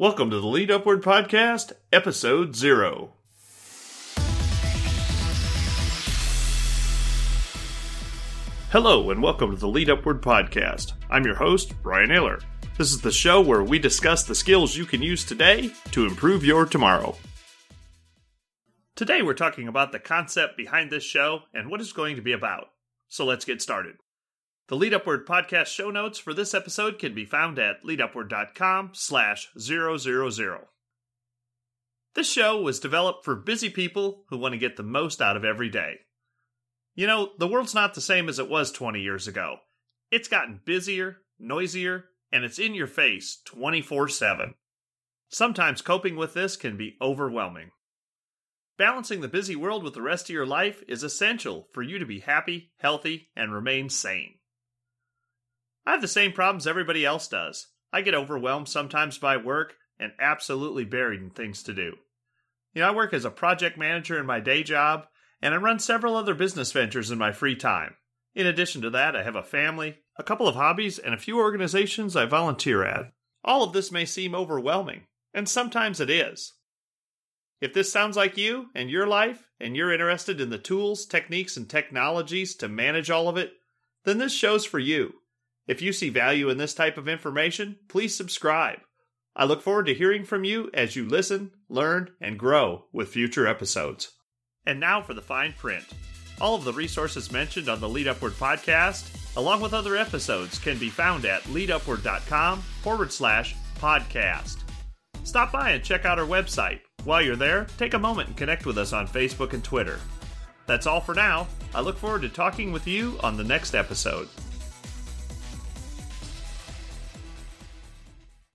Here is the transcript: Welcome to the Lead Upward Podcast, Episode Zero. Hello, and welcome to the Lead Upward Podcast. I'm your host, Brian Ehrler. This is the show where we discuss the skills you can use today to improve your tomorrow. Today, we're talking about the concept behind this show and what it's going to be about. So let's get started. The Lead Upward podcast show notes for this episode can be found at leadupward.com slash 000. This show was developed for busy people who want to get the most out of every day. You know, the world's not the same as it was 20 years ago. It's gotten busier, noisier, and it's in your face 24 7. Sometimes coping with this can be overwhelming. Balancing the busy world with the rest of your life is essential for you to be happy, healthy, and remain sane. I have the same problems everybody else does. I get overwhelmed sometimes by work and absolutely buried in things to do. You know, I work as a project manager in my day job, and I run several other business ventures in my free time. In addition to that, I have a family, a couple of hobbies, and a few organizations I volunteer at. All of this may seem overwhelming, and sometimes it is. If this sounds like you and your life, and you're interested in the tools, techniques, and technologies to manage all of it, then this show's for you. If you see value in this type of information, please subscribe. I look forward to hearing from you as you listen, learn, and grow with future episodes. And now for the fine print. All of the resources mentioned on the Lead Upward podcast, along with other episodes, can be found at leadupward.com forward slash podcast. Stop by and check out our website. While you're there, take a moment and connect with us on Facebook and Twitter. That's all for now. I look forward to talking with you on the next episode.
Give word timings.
Welcome 0.00 0.30
to 0.30 0.40
the 0.40 0.46
Lead 0.46 0.70
Upward 0.70 1.02
Podcast, 1.02 1.72
Episode 1.92 2.56
Zero. 2.56 3.12
Hello, 8.70 9.10
and 9.10 9.22
welcome 9.22 9.50
to 9.50 9.60
the 9.60 9.68
Lead 9.68 9.90
Upward 9.90 10.22
Podcast. 10.22 10.94
I'm 11.10 11.26
your 11.26 11.34
host, 11.34 11.74
Brian 11.82 12.08
Ehrler. 12.08 12.42
This 12.78 12.92
is 12.92 13.02
the 13.02 13.12
show 13.12 13.42
where 13.42 13.62
we 13.62 13.78
discuss 13.78 14.24
the 14.24 14.34
skills 14.34 14.74
you 14.74 14.86
can 14.86 15.02
use 15.02 15.22
today 15.22 15.70
to 15.90 16.06
improve 16.06 16.46
your 16.46 16.64
tomorrow. 16.64 17.14
Today, 18.96 19.20
we're 19.20 19.34
talking 19.34 19.68
about 19.68 19.92
the 19.92 19.98
concept 19.98 20.56
behind 20.56 20.90
this 20.90 21.04
show 21.04 21.40
and 21.52 21.70
what 21.70 21.82
it's 21.82 21.92
going 21.92 22.16
to 22.16 22.22
be 22.22 22.32
about. 22.32 22.68
So 23.08 23.26
let's 23.26 23.44
get 23.44 23.60
started. 23.60 23.96
The 24.70 24.76
Lead 24.76 24.94
Upward 24.94 25.26
podcast 25.26 25.66
show 25.66 25.90
notes 25.90 26.20
for 26.20 26.32
this 26.32 26.54
episode 26.54 27.00
can 27.00 27.12
be 27.12 27.24
found 27.24 27.58
at 27.58 27.82
leadupward.com 27.82 28.90
slash 28.92 29.48
000. 29.58 30.58
This 32.14 32.30
show 32.30 32.62
was 32.62 32.78
developed 32.78 33.24
for 33.24 33.34
busy 33.34 33.68
people 33.68 34.26
who 34.28 34.38
want 34.38 34.52
to 34.52 34.58
get 34.58 34.76
the 34.76 34.84
most 34.84 35.20
out 35.20 35.36
of 35.36 35.44
every 35.44 35.70
day. 35.70 35.94
You 36.94 37.08
know, 37.08 37.32
the 37.36 37.48
world's 37.48 37.74
not 37.74 37.94
the 37.94 38.00
same 38.00 38.28
as 38.28 38.38
it 38.38 38.48
was 38.48 38.70
20 38.70 39.00
years 39.00 39.26
ago. 39.26 39.56
It's 40.12 40.28
gotten 40.28 40.60
busier, 40.64 41.16
noisier, 41.36 42.04
and 42.30 42.44
it's 42.44 42.60
in 42.60 42.72
your 42.72 42.86
face 42.86 43.42
24 43.46 44.06
7. 44.06 44.54
Sometimes 45.28 45.82
coping 45.82 46.14
with 46.14 46.34
this 46.34 46.56
can 46.56 46.76
be 46.76 46.96
overwhelming. 47.02 47.72
Balancing 48.78 49.20
the 49.20 49.26
busy 49.26 49.56
world 49.56 49.82
with 49.82 49.94
the 49.94 50.00
rest 50.00 50.26
of 50.26 50.34
your 50.34 50.46
life 50.46 50.80
is 50.86 51.02
essential 51.02 51.66
for 51.72 51.82
you 51.82 51.98
to 51.98 52.06
be 52.06 52.20
happy, 52.20 52.70
healthy, 52.78 53.30
and 53.34 53.52
remain 53.52 53.88
sane. 53.88 54.34
I 55.90 55.94
have 55.94 56.02
the 56.02 56.06
same 56.06 56.30
problems 56.30 56.68
everybody 56.68 57.04
else 57.04 57.26
does. 57.26 57.66
I 57.92 58.02
get 58.02 58.14
overwhelmed 58.14 58.68
sometimes 58.68 59.18
by 59.18 59.36
work 59.36 59.74
and 59.98 60.12
absolutely 60.20 60.84
buried 60.84 61.20
in 61.20 61.30
things 61.30 61.64
to 61.64 61.74
do. 61.74 61.96
You 62.72 62.82
know, 62.82 62.88
I 62.90 62.94
work 62.94 63.12
as 63.12 63.24
a 63.24 63.30
project 63.30 63.76
manager 63.76 64.16
in 64.16 64.24
my 64.24 64.38
day 64.38 64.62
job, 64.62 65.08
and 65.42 65.52
I 65.52 65.56
run 65.56 65.80
several 65.80 66.14
other 66.14 66.32
business 66.32 66.70
ventures 66.70 67.10
in 67.10 67.18
my 67.18 67.32
free 67.32 67.56
time. 67.56 67.96
In 68.36 68.46
addition 68.46 68.82
to 68.82 68.90
that, 68.90 69.16
I 69.16 69.24
have 69.24 69.34
a 69.34 69.42
family, 69.42 69.96
a 70.16 70.22
couple 70.22 70.46
of 70.46 70.54
hobbies, 70.54 70.96
and 70.96 71.12
a 71.12 71.18
few 71.18 71.40
organizations 71.40 72.14
I 72.14 72.24
volunteer 72.24 72.84
at. 72.84 73.10
All 73.44 73.64
of 73.64 73.72
this 73.72 73.90
may 73.90 74.04
seem 74.04 74.32
overwhelming, 74.32 75.08
and 75.34 75.48
sometimes 75.48 75.98
it 75.98 76.08
is. 76.08 76.52
If 77.60 77.74
this 77.74 77.92
sounds 77.92 78.16
like 78.16 78.36
you 78.36 78.66
and 78.76 78.88
your 78.88 79.08
life, 79.08 79.48
and 79.58 79.74
you're 79.74 79.92
interested 79.92 80.40
in 80.40 80.50
the 80.50 80.56
tools, 80.56 81.04
techniques, 81.04 81.56
and 81.56 81.68
technologies 81.68 82.54
to 82.58 82.68
manage 82.68 83.10
all 83.10 83.28
of 83.28 83.36
it, 83.36 83.54
then 84.04 84.18
this 84.18 84.32
show's 84.32 84.64
for 84.64 84.78
you. 84.78 85.14
If 85.66 85.82
you 85.82 85.92
see 85.92 86.08
value 86.08 86.48
in 86.48 86.58
this 86.58 86.74
type 86.74 86.98
of 86.98 87.08
information, 87.08 87.76
please 87.88 88.16
subscribe. 88.16 88.78
I 89.36 89.44
look 89.44 89.62
forward 89.62 89.86
to 89.86 89.94
hearing 89.94 90.24
from 90.24 90.44
you 90.44 90.70
as 90.74 90.96
you 90.96 91.08
listen, 91.08 91.52
learn, 91.68 92.10
and 92.20 92.38
grow 92.38 92.86
with 92.92 93.10
future 93.10 93.46
episodes. 93.46 94.12
And 94.66 94.80
now 94.80 95.00
for 95.02 95.14
the 95.14 95.22
fine 95.22 95.52
print. 95.52 95.84
All 96.40 96.54
of 96.54 96.64
the 96.64 96.72
resources 96.72 97.30
mentioned 97.30 97.68
on 97.68 97.80
the 97.80 97.88
Lead 97.88 98.08
Upward 98.08 98.32
podcast, 98.32 99.36
along 99.36 99.60
with 99.60 99.74
other 99.74 99.96
episodes, 99.96 100.58
can 100.58 100.78
be 100.78 100.88
found 100.88 101.24
at 101.24 101.42
leadupward.com 101.44 102.60
forward 102.82 103.12
slash 103.12 103.54
podcast. 103.78 104.58
Stop 105.22 105.52
by 105.52 105.70
and 105.70 105.84
check 105.84 106.04
out 106.04 106.18
our 106.18 106.26
website. 106.26 106.80
While 107.04 107.22
you're 107.22 107.36
there, 107.36 107.66
take 107.78 107.94
a 107.94 107.98
moment 107.98 108.28
and 108.28 108.36
connect 108.36 108.66
with 108.66 108.78
us 108.78 108.92
on 108.92 109.06
Facebook 109.06 109.52
and 109.52 109.62
Twitter. 109.62 109.98
That's 110.66 110.86
all 110.86 111.00
for 111.00 111.14
now. 111.14 111.46
I 111.74 111.80
look 111.80 111.98
forward 111.98 112.22
to 112.22 112.28
talking 112.28 112.72
with 112.72 112.86
you 112.86 113.18
on 113.22 113.36
the 113.36 113.44
next 113.44 113.74
episode. 113.74 114.28